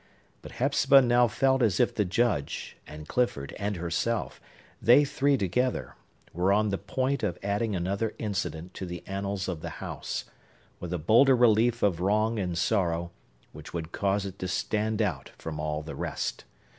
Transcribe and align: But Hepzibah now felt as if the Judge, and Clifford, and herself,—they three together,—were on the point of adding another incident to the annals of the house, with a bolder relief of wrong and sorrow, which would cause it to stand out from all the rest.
But 0.41 0.53
Hepzibah 0.53 1.03
now 1.03 1.27
felt 1.27 1.61
as 1.61 1.79
if 1.79 1.93
the 1.93 2.05
Judge, 2.05 2.75
and 2.87 3.07
Clifford, 3.07 3.53
and 3.59 3.75
herself,—they 3.75 5.05
three 5.05 5.37
together,—were 5.37 6.51
on 6.51 6.69
the 6.69 6.79
point 6.79 7.21
of 7.21 7.37
adding 7.43 7.75
another 7.75 8.15
incident 8.17 8.73
to 8.73 8.87
the 8.87 9.03
annals 9.05 9.47
of 9.47 9.61
the 9.61 9.69
house, 9.77 10.25
with 10.79 10.91
a 10.91 10.97
bolder 10.97 11.35
relief 11.35 11.83
of 11.83 11.99
wrong 12.01 12.39
and 12.39 12.57
sorrow, 12.57 13.11
which 13.51 13.75
would 13.75 13.91
cause 13.91 14.25
it 14.25 14.39
to 14.39 14.47
stand 14.47 15.03
out 15.03 15.29
from 15.37 15.59
all 15.59 15.83
the 15.83 15.93
rest. 15.95 16.45